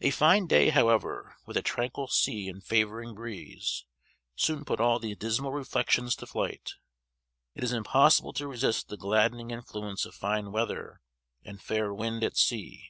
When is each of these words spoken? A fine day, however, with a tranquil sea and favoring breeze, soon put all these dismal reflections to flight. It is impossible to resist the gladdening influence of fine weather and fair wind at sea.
A 0.00 0.10
fine 0.10 0.48
day, 0.48 0.70
however, 0.70 1.36
with 1.46 1.56
a 1.56 1.62
tranquil 1.62 2.08
sea 2.08 2.48
and 2.48 2.64
favoring 2.64 3.14
breeze, 3.14 3.84
soon 4.34 4.64
put 4.64 4.80
all 4.80 4.98
these 4.98 5.18
dismal 5.18 5.52
reflections 5.52 6.16
to 6.16 6.26
flight. 6.26 6.72
It 7.54 7.62
is 7.62 7.70
impossible 7.72 8.32
to 8.32 8.48
resist 8.48 8.88
the 8.88 8.96
gladdening 8.96 9.52
influence 9.52 10.04
of 10.04 10.16
fine 10.16 10.50
weather 10.50 11.00
and 11.44 11.62
fair 11.62 11.94
wind 11.94 12.24
at 12.24 12.36
sea. 12.36 12.88